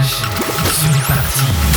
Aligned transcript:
Rage, 0.00 0.22
sur 0.78 0.92
les 0.92 1.00
parties. 1.00 1.69